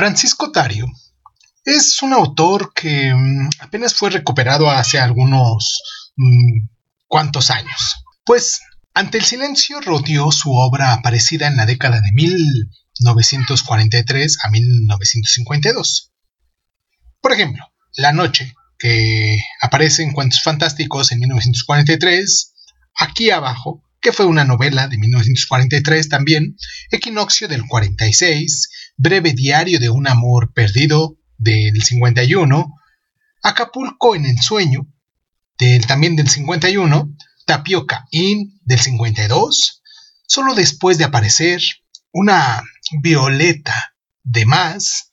[0.00, 0.86] Francisco Tario
[1.62, 5.82] es un autor que mm, apenas fue recuperado hace algunos
[6.16, 6.68] mm,
[7.06, 8.02] cuantos años.
[8.24, 8.62] Pues
[8.94, 16.12] ante el silencio rodeó su obra aparecida en la década de 1943 a 1952.
[17.20, 22.54] Por ejemplo, La Noche, que aparece en Cuentos Fantásticos en 1943,
[22.98, 26.56] aquí abajo, que fue una novela de 1943 también,
[26.90, 32.74] Equinoccio del 46, Breve Diario de un Amor Perdido del 51,
[33.42, 34.86] Acapulco en el Sueño,
[35.58, 39.82] del, también del 51, Tapioca In del 52,
[40.26, 41.60] solo después de aparecer
[42.12, 42.62] una
[43.02, 45.10] Violeta de Más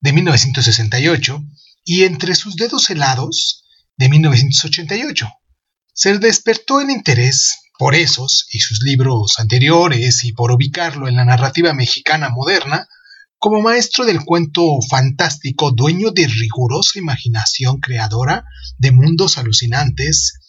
[0.00, 1.44] de 1968
[1.84, 3.64] y Entre sus dedos helados
[3.96, 5.28] de 1988.
[5.92, 11.24] Se despertó el interés por esos y sus libros anteriores y por ubicarlo en la
[11.24, 12.88] narrativa mexicana moderna
[13.38, 18.44] como maestro del cuento fantástico, dueño de rigurosa imaginación creadora
[18.78, 20.40] de mundos alucinantes,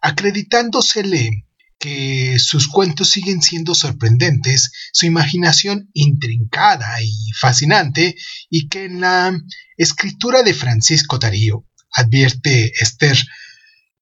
[0.00, 1.46] acreditándosele
[1.78, 8.16] que sus cuentos siguen siendo sorprendentes, su imaginación intrincada y fascinante,
[8.48, 9.38] y que en la
[9.76, 13.18] escritura de Francisco Tarío, advierte Esther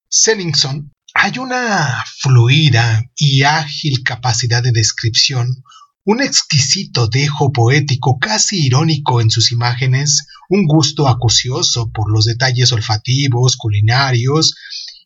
[0.09, 5.65] Sellingson, hay una fluida y ágil capacidad de descripción,
[6.05, 12.71] un exquisito dejo poético casi irónico en sus imágenes, un gusto acucioso por los detalles
[12.71, 14.55] olfativos, culinarios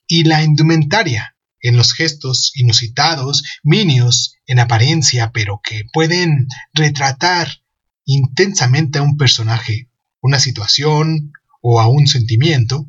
[0.06, 7.62] y la indumentaria, en los gestos inusitados, minios en apariencia, pero que pueden retratar
[8.04, 9.88] intensamente a un personaje,
[10.20, 12.86] una situación o a un sentimiento,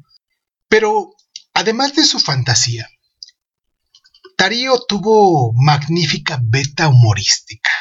[0.67, 1.15] pero
[1.53, 2.89] además de su fantasía,
[4.43, 7.71] Darío tuvo magnífica beta humorística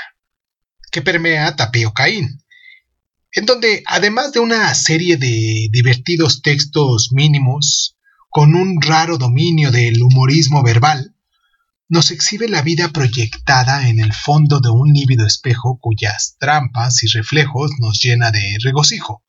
[0.93, 2.41] que permea Tapeo Caín,
[3.33, 7.97] en donde además de una serie de divertidos textos mínimos,
[8.31, 11.17] con un raro dominio del humorismo verbal,
[11.89, 17.09] nos exhibe la vida proyectada en el fondo de un lívido espejo cuyas trampas y
[17.09, 19.25] reflejos nos llena de regocijo.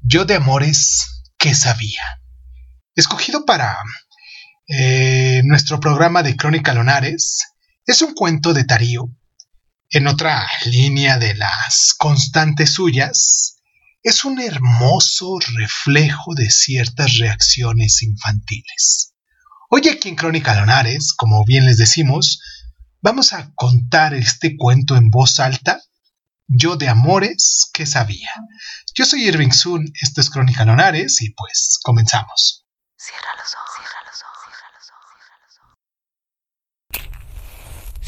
[0.00, 2.22] Yo de amores, ¿qué sabía?
[2.94, 3.76] Escogido para
[4.68, 7.38] eh, nuestro programa de Crónica Lonares,
[7.86, 9.08] es un cuento de Tarío.
[9.90, 13.56] En otra línea de las constantes suyas,
[14.02, 19.14] es un hermoso reflejo de ciertas reacciones infantiles.
[19.70, 22.40] Hoy aquí en Crónica Lonares, como bien les decimos,
[23.00, 25.80] vamos a contar este cuento en voz alta,
[26.48, 28.30] Yo de Amores que sabía.
[28.94, 32.64] Yo soy Irving Sun, esto es Crónica Lonares y pues comenzamos.
[32.96, 34.36] Cierra los ojos, cierra los ojos.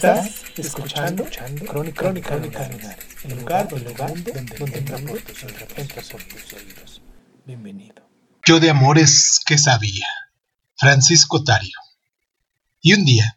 [0.00, 7.02] Estás escuchando, escuchando Crónica, Crónica, Crónica el lugar, el lugar donde, donde, donde tus oídos.
[7.44, 8.08] Bienvenido.
[8.46, 10.06] Yo de amores que sabía.
[10.78, 11.76] Francisco Tario.
[12.80, 13.36] Y un día,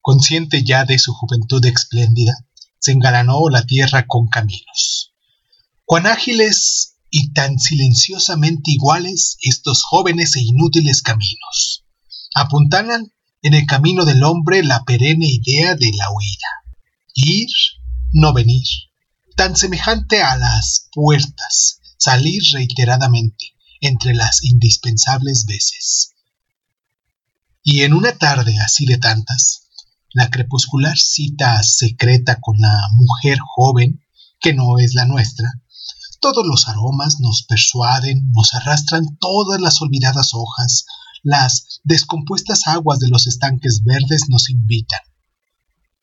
[0.00, 2.32] consciente ya de su juventud espléndida,
[2.78, 5.12] se engalanó la tierra con caminos.
[5.84, 11.84] Cuán ágiles y tan silenciosamente iguales estos jóvenes e inútiles caminos.
[12.34, 13.12] Apuntalan
[13.42, 16.48] en el camino del hombre la perenne idea de la huida.
[17.14, 17.48] Ir,
[18.12, 18.66] no venir,
[19.36, 26.14] tan semejante a las puertas, salir reiteradamente entre las indispensables veces.
[27.62, 29.68] Y en una tarde así de tantas,
[30.12, 34.02] la crepuscular cita secreta con la mujer joven,
[34.40, 35.52] que no es la nuestra,
[36.20, 40.86] todos los aromas nos persuaden, nos arrastran todas las olvidadas hojas,
[41.28, 45.00] las descompuestas aguas de los estanques verdes nos invitan.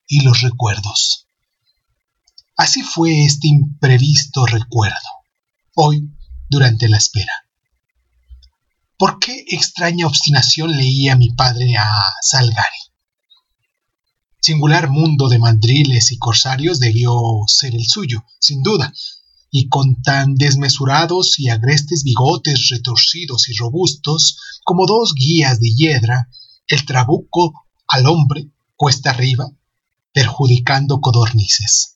[0.08, 1.28] Y los recuerdos.
[2.56, 5.10] Así fue este imprevisto recuerdo,
[5.74, 6.12] hoy
[6.48, 7.34] durante la espera.
[8.98, 11.90] ¿Por qué extraña obstinación leía mi padre a
[12.22, 12.84] Salgari?
[14.40, 18.94] Singular mundo de mandriles y corsarios debió ser el suyo, sin duda,
[19.58, 26.28] y con tan desmesurados y agrestes bigotes retorcidos y robustos como dos guías de hiedra,
[26.68, 29.50] el trabuco al hombre cuesta arriba,
[30.12, 31.96] perjudicando codornices.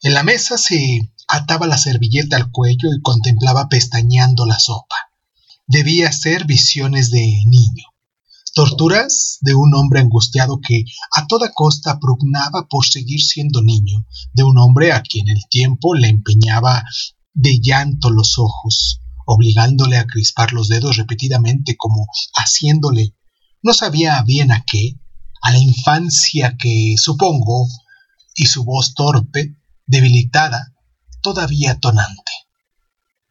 [0.00, 4.96] En la mesa se ataba la servilleta al cuello y contemplaba pestañeando la sopa.
[5.66, 7.84] Debía ser visiones de niño.
[8.54, 10.84] Torturas de un hombre angustiado que
[11.16, 15.94] a toda costa prognaba por seguir siendo niño, de un hombre a quien el tiempo
[15.94, 16.84] le empeñaba
[17.32, 23.14] de llanto los ojos, obligándole a crispar los dedos repetidamente como haciéndole
[23.64, 25.00] no sabía bien a qué,
[25.40, 27.66] a la infancia que supongo,
[28.36, 29.56] y su voz torpe,
[29.86, 30.74] debilitada,
[31.22, 32.32] todavía tonante.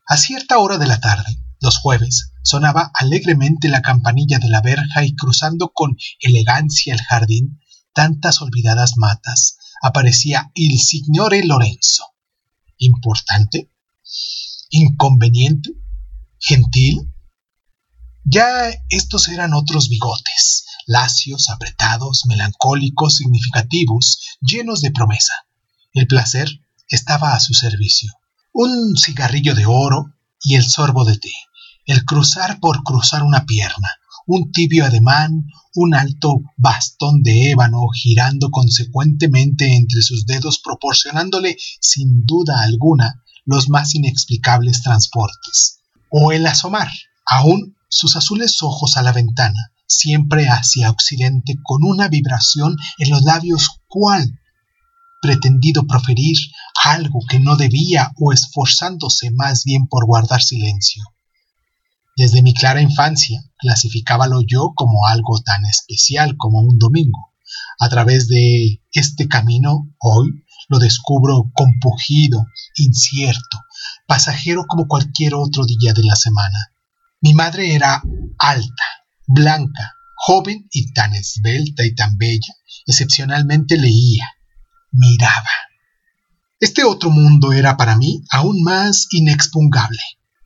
[0.07, 5.03] A cierta hora de la tarde, los jueves, sonaba alegremente la campanilla de la verja
[5.03, 7.59] y cruzando con elegancia el jardín,
[7.93, 12.05] tantas olvidadas matas, aparecía il signore Lorenzo.
[12.77, 13.71] ¿Importante?
[14.69, 15.71] ¿Inconveniente?
[16.39, 17.13] ¿Gentil?
[18.25, 25.33] Ya estos eran otros bigotes, lacios, apretados, melancólicos, significativos, llenos de promesa.
[25.93, 26.49] El placer
[26.87, 28.13] estaba a su servicio.
[28.53, 31.33] Un cigarrillo de oro y el sorbo de té,
[31.85, 33.89] el cruzar por cruzar una pierna,
[34.25, 42.25] un tibio ademán, un alto bastón de ébano girando consecuentemente entre sus dedos, proporcionándole, sin
[42.25, 45.79] duda alguna, los más inexplicables transportes.
[46.09, 46.89] O el asomar,
[47.25, 53.23] aún sus azules ojos a la ventana, siempre hacia occidente, con una vibración en los
[53.23, 54.39] labios cual
[55.21, 56.37] pretendido proferir
[56.83, 61.03] algo que no debía o esforzándose más bien por guardar silencio.
[62.15, 67.33] Desde mi clara infancia clasificábalo yo como algo tan especial como un domingo.
[67.79, 72.45] A través de este camino hoy lo descubro compugido,
[72.75, 73.59] incierto,
[74.07, 76.71] pasajero como cualquier otro día de la semana.
[77.21, 78.01] Mi madre era
[78.37, 78.83] alta,
[79.25, 82.53] blanca, joven y tan esbelta y tan bella,
[82.85, 84.29] excepcionalmente leía,
[84.91, 85.49] miraba.
[86.59, 89.99] Este otro mundo era para mí aún más inexpugnable,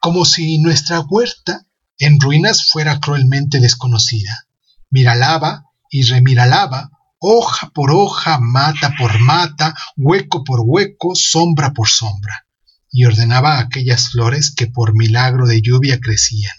[0.08, 1.68] como si nuestra huerta
[2.00, 4.48] en ruinas fuera cruelmente desconocida.
[4.90, 12.48] Miralaba y remiralaba, hoja por hoja, mata por mata, hueco por hueco, sombra por sombra,
[12.90, 16.56] y ordenaba aquellas flores que por milagro de lluvia crecían,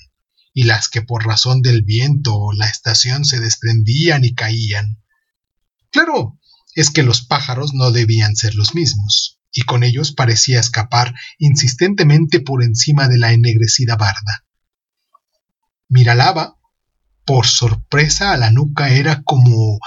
[0.53, 5.03] y las que por razón del viento o la estación se desprendían y caían.
[5.91, 6.39] Claro,
[6.75, 12.41] es que los pájaros no debían ser los mismos, y con ellos parecía escapar insistentemente
[12.41, 14.45] por encima de la ennegrecida barda.
[15.89, 16.59] Miralaba,
[17.25, 19.79] por sorpresa a la nuca era como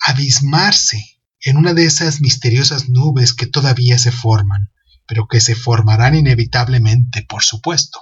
[0.00, 4.70] abismarse en una de esas misteriosas nubes que todavía se forman,
[5.06, 8.00] pero que se formarán inevitablemente, por supuesto.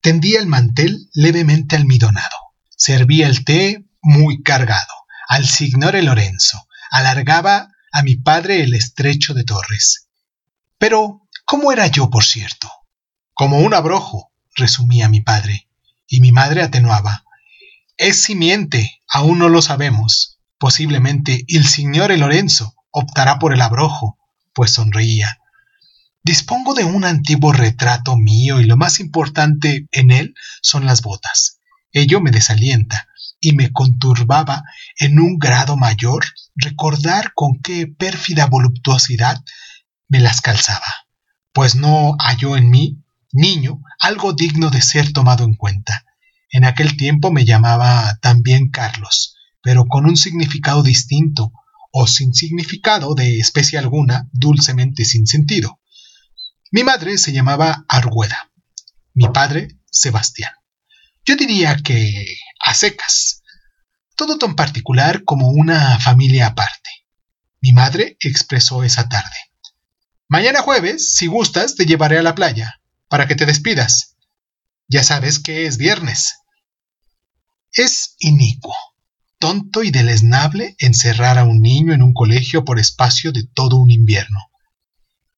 [0.00, 2.36] Tendía el mantel levemente almidonado,
[2.70, 4.94] servía el té muy cargado,
[5.28, 10.09] al signore Lorenzo, alargaba a mi padre el estrecho de Torres.
[10.80, 12.70] Pero, ¿cómo era yo, por cierto?
[13.34, 15.68] Como un abrojo, resumía mi padre,
[16.08, 17.22] y mi madre atenuaba.
[17.98, 20.38] Es simiente, aún no lo sabemos.
[20.58, 24.18] Posiblemente el signore Lorenzo optará por el abrojo,
[24.54, 25.38] pues sonreía.
[26.22, 31.60] Dispongo de un antiguo retrato mío y lo más importante en él son las botas.
[31.92, 33.06] Ello me desalienta
[33.38, 34.64] y me conturbaba
[34.98, 36.24] en un grado mayor
[36.54, 39.44] recordar con qué pérfida voluptuosidad
[40.10, 41.06] me las calzaba,
[41.52, 42.98] pues no halló en mí,
[43.32, 46.04] niño, algo digno de ser tomado en cuenta.
[46.50, 51.52] En aquel tiempo me llamaba también Carlos, pero con un significado distinto,
[51.92, 55.80] o sin significado de especie alguna, dulcemente sin sentido.
[56.72, 58.50] Mi madre se llamaba Argueda,
[59.14, 60.52] mi padre Sebastián.
[61.24, 62.26] Yo diría que
[62.64, 63.42] a secas,
[64.16, 66.90] todo tan particular como una familia aparte.
[67.60, 69.49] Mi madre expresó esa tarde.
[70.30, 74.14] Mañana jueves, si gustas, te llevaré a la playa, para que te despidas.
[74.86, 76.36] Ya sabes que es viernes.
[77.72, 78.76] Es inicuo,
[79.40, 83.90] tonto y deleznable encerrar a un niño en un colegio por espacio de todo un
[83.90, 84.38] invierno.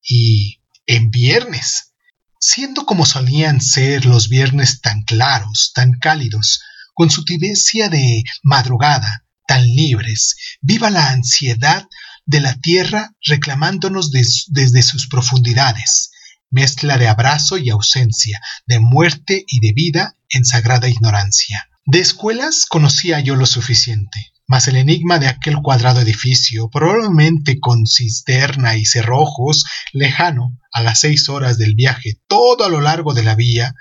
[0.06, 1.94] Y en viernes,
[2.38, 6.61] siendo como solían ser los viernes tan claros, tan cálidos,
[6.92, 11.88] con su tibecia de madrugada, tan libres, viva la ansiedad
[12.26, 16.10] de la tierra reclamándonos desde sus profundidades,
[16.50, 21.68] mezcla de abrazo y ausencia, de muerte y de vida en sagrada ignorancia.
[21.84, 27.86] De escuelas conocía yo lo suficiente, mas el enigma de aquel cuadrado edificio, probablemente con
[27.86, 33.22] cisterna y cerrojos, lejano, a las seis horas del viaje, todo a lo largo de
[33.22, 33.74] la vía,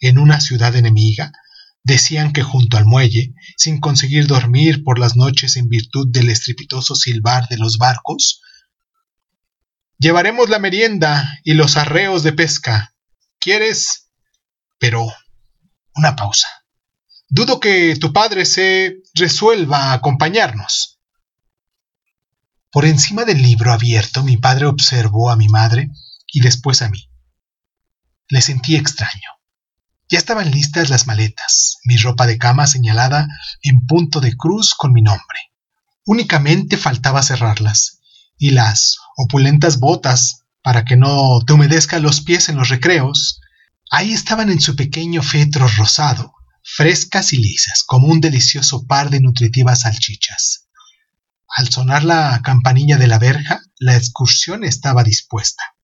[0.00, 1.32] en una ciudad enemiga,
[1.86, 6.96] Decían que junto al muelle, sin conseguir dormir por las noches en virtud del estrepitoso
[6.96, 8.40] silbar de los barcos,
[9.98, 12.94] Llevaremos la merienda y los arreos de pesca.
[13.38, 14.10] ¿Quieres?
[14.78, 15.06] Pero...
[15.94, 16.48] Una pausa.
[17.28, 21.00] Dudo que tu padre se resuelva a acompañarnos.
[22.70, 25.88] Por encima del libro abierto, mi padre observó a mi madre
[26.26, 27.08] y después a mí.
[28.28, 29.35] Le sentí extraño.
[30.08, 33.26] Ya estaban listas las maletas, mi ropa de cama señalada
[33.62, 35.40] en punto de cruz con mi nombre.
[36.04, 37.98] Únicamente faltaba cerrarlas,
[38.38, 43.40] y las opulentas botas, para que no te humedezcan los pies en los recreos,
[43.90, 46.32] ahí estaban en su pequeño fetro rosado,
[46.62, 50.68] frescas y lisas, como un delicioso par de nutritivas salchichas.
[51.48, 55.75] Al sonar la campanilla de la verja, la excursión estaba dispuesta.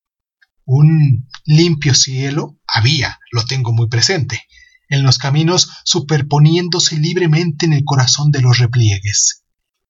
[0.64, 4.46] Un limpio cielo había, lo tengo muy presente,
[4.88, 9.42] en los caminos superponiéndose libremente en el corazón de los repliegues.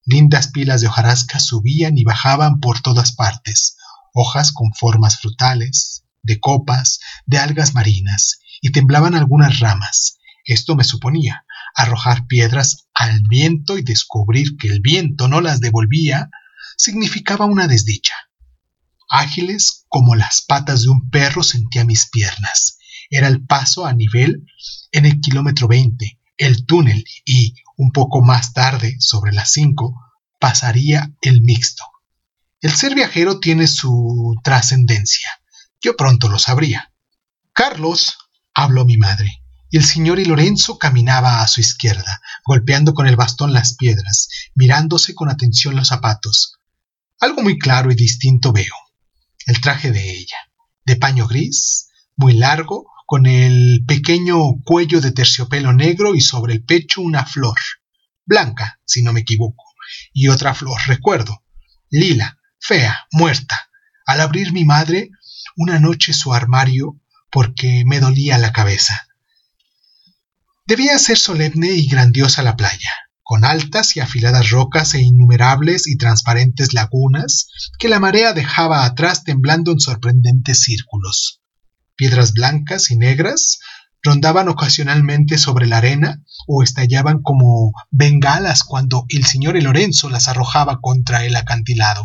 [0.05, 3.77] Lindas pilas de hojarasca subían y bajaban por todas partes,
[4.15, 10.19] hojas con formas frutales, de copas, de algas marinas, y temblaban algunas ramas.
[10.45, 16.31] Esto me suponía, arrojar piedras al viento y descubrir que el viento no las devolvía,
[16.77, 18.15] significaba una desdicha.
[19.15, 22.79] Ágiles como las patas de un perro sentía mis piernas.
[23.11, 24.47] Era el paso a nivel
[24.91, 29.95] en el kilómetro 20, el túnel y, un poco más tarde, sobre las 5,
[30.41, 31.85] pasaría el mixto.
[32.63, 35.29] El ser viajero tiene su trascendencia.
[35.83, 36.91] Yo pronto lo sabría.
[37.53, 38.17] Carlos,
[38.55, 43.17] habló mi madre, y el señor y Lorenzo caminaba a su izquierda, golpeando con el
[43.17, 46.55] bastón las piedras, mirándose con atención los zapatos.
[47.21, 48.73] Algo muy claro y distinto veo
[49.47, 50.37] el traje de ella,
[50.85, 56.65] de paño gris, muy largo, con el pequeño cuello de terciopelo negro y sobre el
[56.65, 57.59] pecho una flor,
[58.25, 59.65] blanca, si no me equivoco,
[60.13, 61.43] y otra flor, recuerdo,
[61.91, 63.71] lila, fea, muerta.
[64.07, 65.11] Al abrir mi madre
[65.57, 69.07] una noche su armario porque me dolía la cabeza.
[70.67, 72.91] Debía ser solemne y grandiosa la playa
[73.33, 77.49] con altas y afiladas rocas e innumerables y transparentes lagunas
[77.79, 81.41] que la marea dejaba atrás temblando en sorprendentes círculos.
[81.97, 83.61] Piedras blancas y negras
[84.03, 90.83] rondaban ocasionalmente sobre la arena o estallaban como bengalas cuando el señor Lorenzo las arrojaba
[90.83, 92.05] contra el acantilado.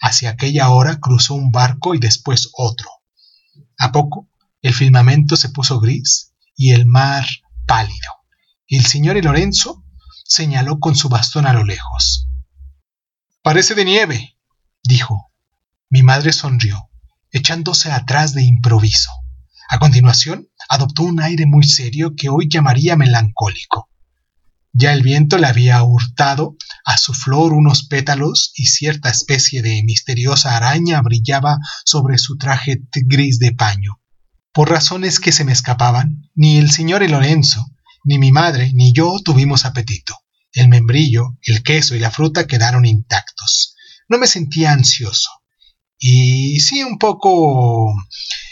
[0.00, 2.88] Hacia aquella hora cruzó un barco y después otro.
[3.76, 4.28] A poco
[4.60, 7.26] el firmamento se puso gris y el mar
[7.66, 8.12] pálido.
[8.68, 9.81] El señor Lorenzo
[10.24, 12.28] señaló con su bastón a lo lejos.
[13.42, 14.38] Parece de nieve,
[14.82, 15.32] dijo.
[15.90, 16.88] Mi madre sonrió,
[17.30, 19.10] echándose atrás de improviso.
[19.68, 23.90] A continuación, adoptó un aire muy serio que hoy llamaría melancólico.
[24.72, 29.82] Ya el viento le había hurtado a su flor unos pétalos y cierta especie de
[29.84, 34.00] misteriosa araña brillaba sobre su traje gris de paño.
[34.52, 37.66] Por razones que se me escapaban, ni el señor Lorenzo,
[38.04, 40.16] ni mi madre, ni yo tuvimos apetito.
[40.52, 43.74] El membrillo, el queso y la fruta quedaron intactos.
[44.08, 45.30] No me sentía ansioso
[46.04, 47.94] y sí un poco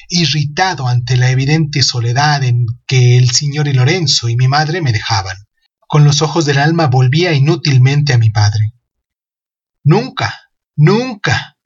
[0.09, 4.93] irritado ante la evidente soledad en que el señor y Lorenzo y mi madre me
[4.93, 5.37] dejaban.
[5.89, 8.75] Con los ojos del alma volvía inútilmente a mi padre.
[9.83, 10.33] Nunca,
[10.77, 11.57] nunca,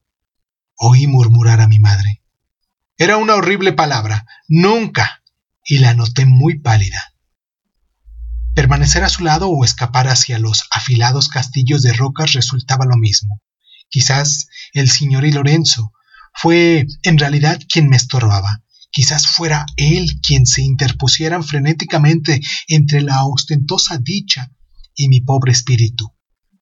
[0.77, 2.23] oí murmurar a mi madre.
[2.97, 5.23] Era una horrible palabra, nunca,
[5.67, 7.14] y la noté muy pálida.
[8.55, 13.43] Permanecer a su lado o escapar hacia los afilados castillos de rocas resultaba lo mismo.
[13.89, 15.93] Quizás el señor y Lorenzo
[16.33, 18.63] fue en realidad quien me estorbaba.
[18.91, 24.53] Quizás fuera él quien se interpusiera frenéticamente entre la ostentosa dicha
[24.95, 26.15] y mi pobre espíritu.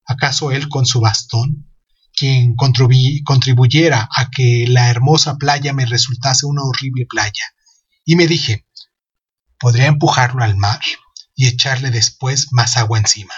[0.05, 1.71] ¿Acaso él con su bastón,
[2.15, 7.53] quien contribuyera a que la hermosa playa me resultase una horrible playa?
[8.03, 8.65] Y me dije,
[9.59, 10.81] ¿podría empujarlo al mar?
[11.35, 13.33] Y echarle después más agua encima.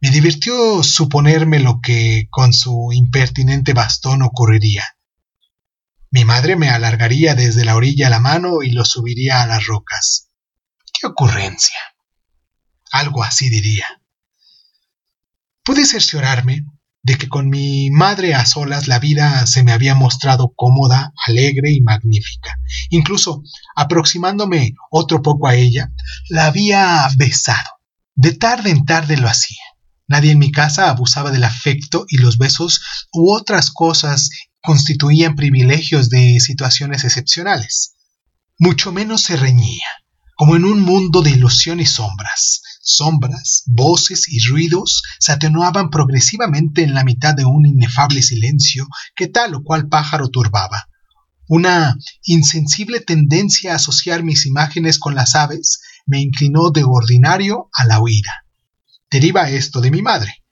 [0.00, 4.84] Me divirtió suponerme lo que con su impertinente bastón ocurriría.
[6.10, 10.30] Mi madre me alargaría desde la orilla la mano y lo subiría a las rocas.
[10.92, 11.78] ¡Qué ocurrencia!
[12.90, 13.86] Algo así diría.
[15.62, 16.64] Pude cerciorarme
[17.02, 21.72] de que con mi madre a solas la vida se me había mostrado cómoda, alegre
[21.72, 22.58] y magnífica.
[22.90, 23.42] Incluso,
[23.74, 25.92] aproximándome otro poco a ella,
[26.28, 27.70] la había besado.
[28.14, 29.62] De tarde en tarde lo hacía.
[30.08, 34.30] Nadie en mi casa abusaba del afecto y los besos u otras cosas
[34.60, 37.94] constituían privilegios de situaciones excepcionales.
[38.58, 39.86] Mucho menos se reñía,
[40.40, 46.82] como en un mundo de ilusión y sombras, sombras, voces y ruidos se atenuaban progresivamente
[46.82, 50.88] en la mitad de un inefable silencio que tal o cual pájaro turbaba.
[51.46, 57.84] Una insensible tendencia a asociar mis imágenes con las aves me inclinó de ordinario a
[57.84, 58.46] la huida.
[59.10, 60.42] Deriva esto de mi madre.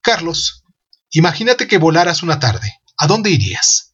[0.00, 0.64] Carlos,
[1.10, 2.72] imagínate que volaras una tarde.
[2.96, 3.87] ¿A dónde irías?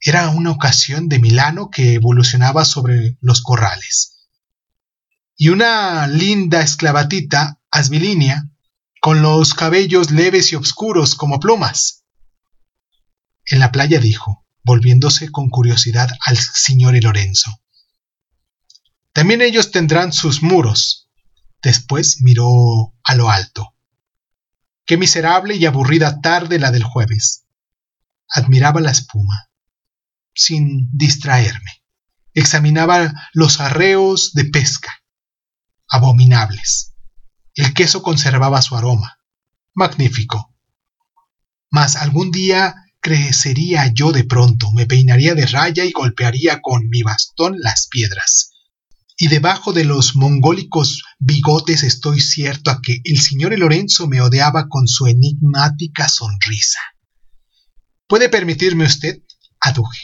[0.00, 4.18] Era una ocasión de Milano que evolucionaba sobre los corrales
[5.40, 8.50] y una linda esclavatita, asvilínea,
[9.00, 12.02] con los cabellos leves y oscuros como plumas.
[13.46, 17.62] En la playa dijo, volviéndose con curiosidad al señor Lorenzo.
[19.12, 21.08] También ellos tendrán sus muros.
[21.62, 23.74] Después miró a lo alto.
[24.84, 27.44] Qué miserable y aburrida tarde la del jueves.
[28.28, 29.47] Admiraba la espuma,
[30.38, 31.82] sin distraerme.
[32.32, 34.92] Examinaba los arreos de pesca
[35.88, 36.94] abominables.
[37.54, 39.18] El queso conservaba su aroma.
[39.74, 40.54] Magnífico.
[41.70, 47.02] Mas algún día crecería yo de pronto, me peinaría de raya y golpearía con mi
[47.02, 48.52] bastón las piedras.
[49.16, 54.68] Y debajo de los mongólicos bigotes estoy cierto a que el señor Lorenzo me odiaba
[54.68, 56.80] con su enigmática sonrisa.
[58.06, 59.22] ¿Puede permitirme usted?
[59.60, 59.98] aduje.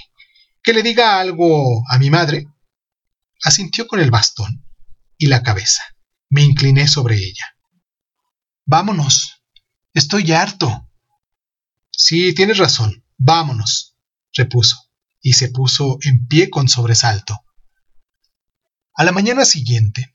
[0.64, 2.48] ¿Que le diga algo a mi madre?
[3.44, 4.64] Asintió con el bastón
[5.18, 5.82] y la cabeza.
[6.30, 7.54] Me incliné sobre ella.
[8.64, 9.42] Vámonos.
[9.92, 10.88] Estoy harto.
[11.90, 13.04] Sí, tienes razón.
[13.18, 13.98] Vámonos,
[14.32, 14.90] repuso,
[15.20, 17.44] y se puso en pie con sobresalto.
[18.94, 20.14] A la mañana siguiente,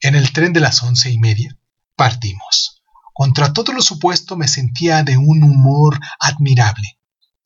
[0.00, 1.58] en el tren de las once y media,
[1.96, 2.82] partimos.
[3.14, 6.98] Contra todo lo supuesto me sentía de un humor admirable.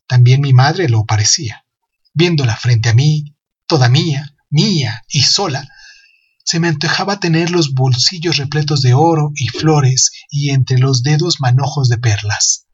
[0.09, 1.64] También mi madre lo parecía.
[2.12, 3.36] Viéndola frente a mí,
[3.66, 5.68] toda mía, mía y sola,
[6.44, 11.40] se me antojaba tener los bolsillos repletos de oro y flores y entre los dedos
[11.40, 12.66] manojos de perlas.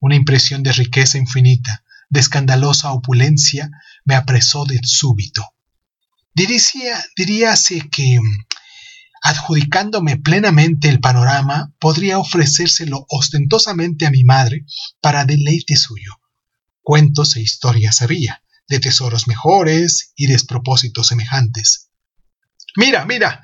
[0.00, 3.70] Una impresión de riqueza infinita, de escandalosa opulencia,
[4.04, 5.44] me apresó de súbito.
[6.34, 8.18] Diría, diríase que,
[9.22, 14.64] adjudicándome plenamente el panorama, podría ofrecérselo ostentosamente a mi madre
[15.00, 16.20] para deleite suyo.
[16.80, 21.90] Cuentos e historias había, de tesoros mejores y despropósitos semejantes.
[22.76, 23.42] Mira, mira.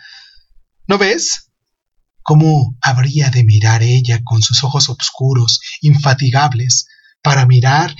[0.87, 1.51] ¿No ves?
[2.23, 6.87] ¿Cómo habría de mirar ella con sus ojos oscuros, infatigables,
[7.23, 7.95] para mirar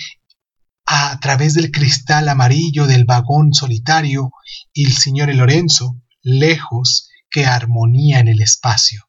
[0.87, 4.33] a través del cristal amarillo del vagón solitario
[4.73, 9.09] y el señor Lorenzo, lejos, que armonía en el espacio?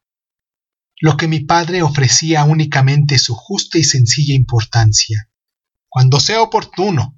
[0.98, 5.30] Lo que mi padre ofrecía únicamente su justa y sencilla importancia.
[5.88, 7.15] Cuando sea oportuno,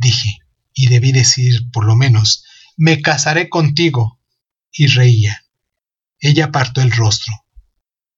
[0.00, 0.38] dije,
[0.72, 2.44] y debí decir por lo menos,
[2.76, 4.18] me casaré contigo
[4.72, 5.44] y reía.
[6.18, 7.34] Ella apartó el rostro,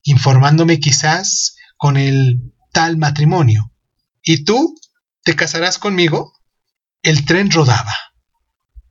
[0.02, 3.72] informándome quizás con el tal matrimonio.
[4.22, 4.74] ¿Y tú?
[5.24, 6.32] ¿Te casarás conmigo?
[7.02, 7.94] El tren rodaba.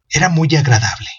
[0.09, 1.09] Era muy agradable.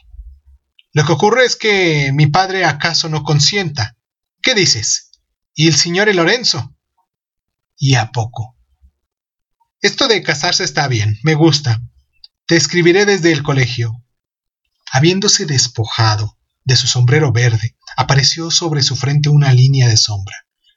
[0.92, 3.96] Lo que ocurre es que mi padre acaso no consienta.
[4.42, 5.10] ¿Qué dices?
[5.54, 6.74] ¿Y el señor Lorenzo?
[7.78, 8.56] Y a poco.
[9.82, 11.82] Esto de casarse está bien, me gusta.
[12.46, 14.04] Te escribiré desde el colegio.
[14.92, 20.36] Habiéndose despojado de su sombrero verde, apareció sobre su frente una línea de sombra.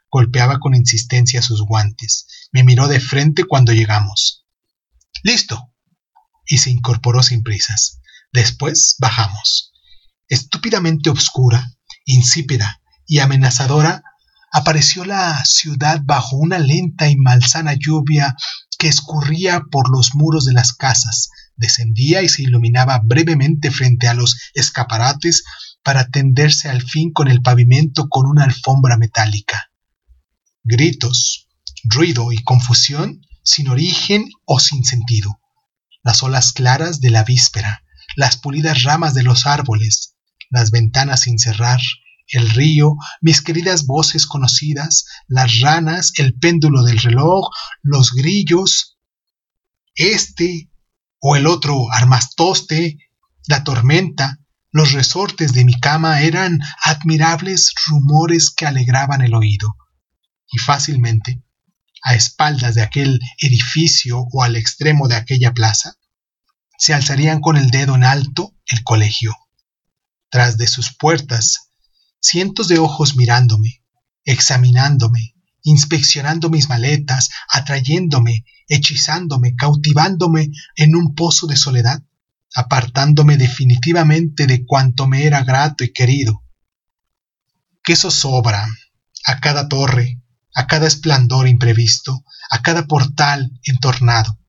[0.09, 2.25] Golpeaba con insistencia sus guantes.
[2.51, 4.43] Me miró de frente cuando llegamos.
[5.21, 5.71] Listo.
[6.47, 8.01] Y se incorporó sin prisas.
[8.33, 9.71] Después bajamos.
[10.27, 14.01] Estúpidamente oscura, insípida y amenazadora,
[14.51, 18.35] apareció la ciudad bajo una lenta y malsana lluvia
[18.77, 24.13] que escurría por los muros de las casas, descendía y se iluminaba brevemente frente a
[24.13, 25.43] los escaparates
[25.83, 29.71] para tenderse al fin con el pavimento con una alfombra metálica.
[30.63, 31.47] Gritos,
[31.83, 35.39] ruido y confusión sin origen o sin sentido.
[36.03, 37.83] Las olas claras de la víspera,
[38.15, 40.15] las pulidas ramas de los árboles,
[40.49, 41.81] las ventanas sin cerrar,
[42.27, 47.49] el río, mis queridas voces conocidas, las ranas, el péndulo del reloj,
[47.81, 48.97] los grillos,
[49.95, 50.69] este
[51.19, 52.97] o el otro armastoste,
[53.47, 54.39] la tormenta,
[54.71, 59.77] los resortes de mi cama eran admirables rumores que alegraban el oído,
[60.51, 61.41] y fácilmente,
[62.03, 65.95] a espaldas de aquel edificio o al extremo de aquella plaza,
[66.77, 69.35] se alzarían con el dedo en alto el colegio.
[70.29, 71.71] Tras de sus puertas,
[72.25, 73.83] cientos de ojos mirándome,
[74.23, 82.01] examinándome, inspeccionando mis maletas, atrayéndome, hechizándome, cautivándome en un pozo de soledad,
[82.55, 86.41] apartándome definitivamente de cuanto me era grato y querido.
[87.83, 88.67] qué zozobra
[89.25, 90.19] a cada torre,
[90.55, 94.39] a cada esplendor imprevisto, a cada portal entornado.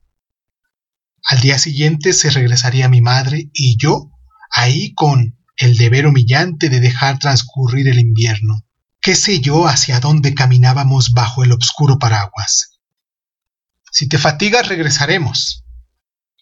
[1.23, 4.11] Al día siguiente se regresaría mi madre y yo
[4.51, 8.65] ahí con el deber humillante de dejar transcurrir el invierno.
[9.01, 12.81] ¿Qué sé yo hacia dónde caminábamos bajo el obscuro paraguas?
[13.91, 15.65] Si te fatigas regresaremos.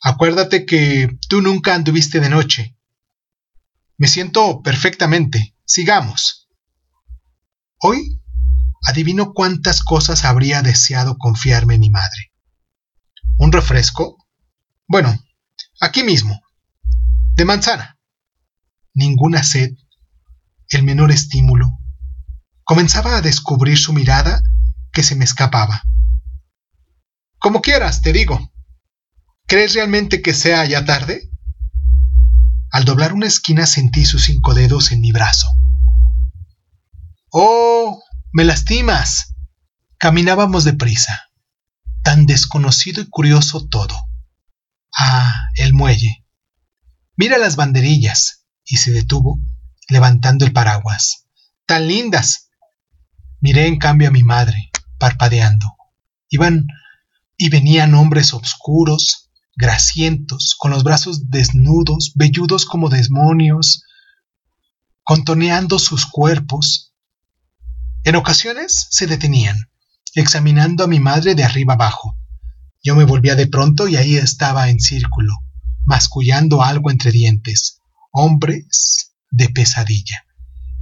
[0.02, 2.76] Acuérdate que tú nunca anduviste de noche.
[3.96, 5.56] Me siento perfectamente.
[5.64, 6.48] Sigamos.
[7.78, 8.20] Hoy
[8.86, 12.32] adivino cuántas cosas habría deseado confiarme mi madre.
[13.38, 14.26] ¿Un refresco?
[14.86, 15.18] Bueno,
[15.80, 16.40] aquí mismo.
[17.34, 17.93] De manzana.
[18.94, 19.72] Ninguna sed,
[20.68, 21.78] el menor estímulo.
[22.62, 24.40] Comenzaba a descubrir su mirada
[24.92, 25.82] que se me escapaba.
[27.38, 28.52] Como quieras, te digo.
[29.46, 31.28] ¿Crees realmente que sea ya tarde?
[32.70, 35.48] Al doblar una esquina sentí sus cinco dedos en mi brazo.
[37.30, 38.00] ¡Oh!
[38.32, 39.34] ¡Me lastimas!
[39.98, 41.30] Caminábamos deprisa.
[42.02, 43.96] Tan desconocido y curioso todo.
[44.96, 46.24] Ah, el muelle.
[47.16, 48.43] Mira las banderillas.
[48.66, 49.40] Y se detuvo,
[49.88, 51.26] levantando el paraguas.
[51.66, 52.48] ¡Tan lindas!
[53.40, 55.66] Miré en cambio a mi madre, parpadeando.
[56.28, 56.66] Iban
[57.36, 63.82] y venían hombres obscuros, grasientos, con los brazos desnudos, velludos como demonios,
[65.02, 66.94] contoneando sus cuerpos.
[68.04, 69.70] En ocasiones se detenían,
[70.14, 72.16] examinando a mi madre de arriba abajo,
[72.84, 75.32] yo me volvía de pronto y ahí estaba en círculo,
[75.86, 77.80] mascullando algo entre dientes.
[78.16, 80.24] Hombres de pesadilla.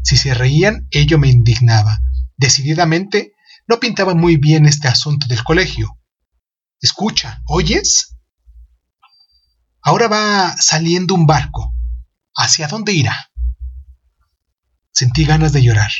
[0.02, 1.98] Si se reían, ello me indignaba.
[2.36, 3.32] Decididamente,
[3.66, 5.98] no pintaba muy bien este asunto del colegio.
[6.82, 8.18] Escucha, ¿oyes?
[9.80, 11.74] Ahora va saliendo un barco.
[12.36, 13.30] ¿Hacia dónde irá?
[14.92, 15.90] Sentí ganas de llorar.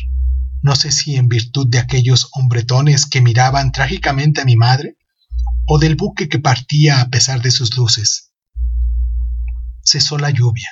[0.61, 4.99] No sé si en virtud de aquellos hombretones que miraban trágicamente a mi madre,
[5.67, 8.35] o del buque que partía a pesar de sus luces.
[9.83, 10.69] Cesó la lluvia.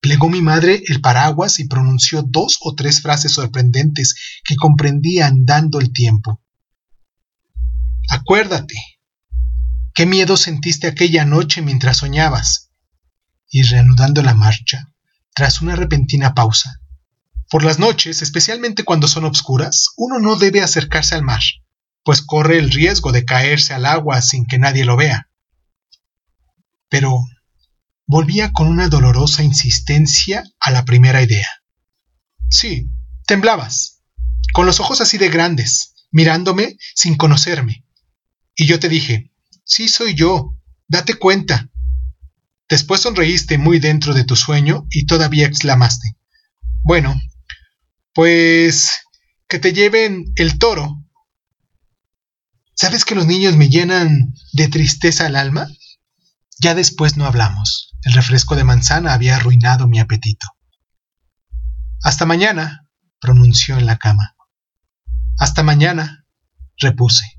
[0.00, 5.78] Plegó mi madre el paraguas y pronunció dos o tres frases sorprendentes que comprendí andando
[5.80, 6.40] el tiempo.
[8.08, 8.74] Acuérdate.
[9.94, 12.70] ¿Qué miedo sentiste aquella noche mientras soñabas?
[13.50, 14.92] Y reanudando la marcha,
[15.34, 16.80] tras una repentina pausa.
[17.50, 21.42] Por las noches, especialmente cuando son obscuras, uno no debe acercarse al mar
[22.04, 25.28] pues corre el riesgo de caerse al agua sin que nadie lo vea.
[26.88, 27.24] Pero
[28.10, 31.46] volvía con una dolorosa insistencia a la primera idea.
[32.50, 32.90] Sí,
[33.24, 34.02] temblabas,
[34.52, 37.84] con los ojos así de grandes, mirándome sin conocerme.
[38.56, 39.30] Y yo te dije,
[39.64, 40.56] sí soy yo,
[40.88, 41.70] date cuenta.
[42.68, 46.16] Después sonreíste muy dentro de tu sueño y todavía exclamaste,
[46.82, 47.14] bueno,
[48.12, 48.90] pues
[49.46, 51.00] que te lleven el toro
[52.80, 55.68] ¿Sabes que los niños me llenan de tristeza el alma?
[56.60, 57.89] Ya después no hablamos.
[58.02, 60.46] El refresco de manzana había arruinado mi apetito.
[62.02, 62.88] Hasta mañana,
[63.20, 64.36] pronunció en la cama.
[65.38, 66.24] Hasta mañana,
[66.78, 67.38] repuse.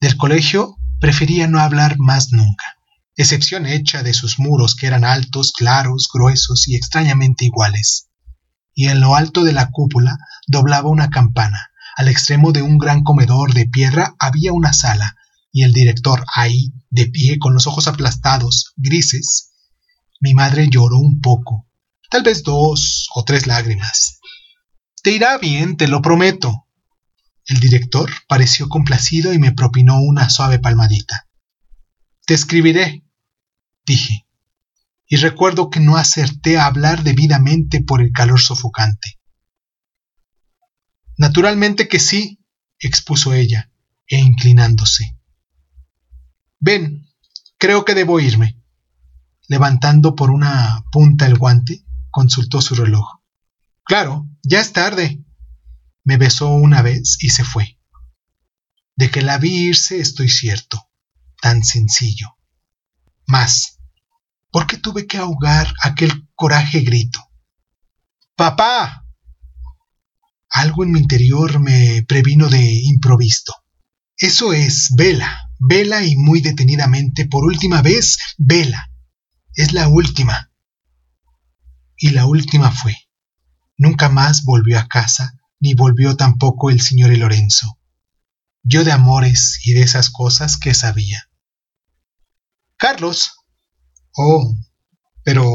[0.00, 2.64] Del colegio prefería no hablar más nunca,
[3.16, 8.10] excepción hecha de sus muros que eran altos, claros, gruesos y extrañamente iguales.
[8.74, 13.02] Y en lo alto de la cúpula doblaba una campana, al extremo de un gran
[13.02, 15.16] comedor de piedra había una sala,
[15.52, 19.52] y el director ahí, de pie, con los ojos aplastados, grises.
[20.20, 21.68] Mi madre lloró un poco,
[22.10, 24.20] tal vez dos o tres lágrimas.
[25.02, 26.66] Te irá bien, te lo prometo.
[27.46, 31.28] El director pareció complacido y me propinó una suave palmadita.
[32.26, 33.04] Te escribiré,
[33.86, 34.26] dije,
[35.06, 39.18] y recuerdo que no acerté a hablar debidamente por el calor sofocante.
[41.16, 42.44] Naturalmente que sí,
[42.78, 43.72] expuso ella,
[44.06, 45.17] e inclinándose.
[46.60, 47.08] Ven,
[47.58, 48.60] creo que debo irme.
[49.46, 53.20] Levantando por una punta el guante, consultó su reloj.
[53.84, 55.24] Claro, ya es tarde.
[56.04, 57.78] Me besó una vez y se fue.
[58.96, 60.90] De que la vi irse estoy cierto.
[61.40, 62.36] Tan sencillo.
[63.26, 63.78] Más,
[64.50, 67.20] ¿por qué tuve que ahogar aquel coraje grito?
[68.34, 69.04] ¡Papá!
[70.50, 73.54] Algo en mi interior me previno de improvisto.
[74.16, 78.90] Eso es, vela, vela y muy detenidamente, por última vez, vela.
[79.54, 80.52] Es la última.
[81.96, 82.96] Y la última fue.
[83.76, 87.78] Nunca más volvió a casa, ni volvió tampoco el señor Lorenzo.
[88.62, 91.28] Yo de amores y de esas cosas que sabía.
[92.76, 93.32] Carlos.
[94.14, 94.54] Oh,
[95.22, 95.50] pero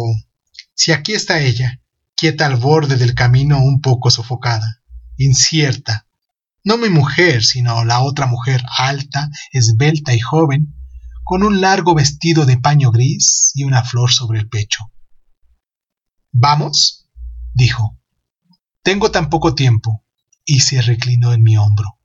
[0.74, 1.82] si aquí está ella,
[2.16, 4.82] quieta al borde del camino un poco sofocada,
[5.18, 6.08] incierta.
[6.64, 10.74] No mi mujer, sino la otra mujer alta, esbelta y joven,
[11.24, 14.92] con un largo vestido de paño gris y una flor sobre el pecho.
[16.32, 17.10] ¿Vamos?
[17.54, 18.00] dijo.
[18.82, 20.04] Tengo tan poco tiempo,
[20.46, 22.00] y se reclinó en mi hombro.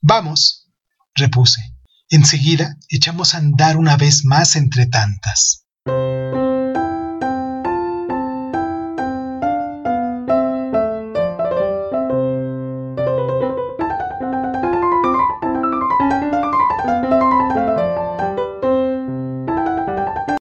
[0.00, 0.70] Vamos,
[1.14, 1.74] repuse.
[2.08, 5.66] Enseguida echamos a andar una vez más entre tantas.